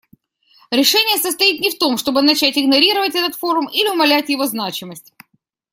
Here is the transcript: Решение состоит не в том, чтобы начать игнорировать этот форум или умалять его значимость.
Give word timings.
Решение 0.71 1.19
состоит 1.19 1.59
не 1.61 1.69
в 1.69 1.77
том, 1.77 1.99
чтобы 1.99 2.23
начать 2.23 2.57
игнорировать 2.57 3.13
этот 3.13 3.35
форум 3.35 3.69
или 3.71 3.87
умалять 3.87 4.29
его 4.29 4.47
значимость. 4.47 5.13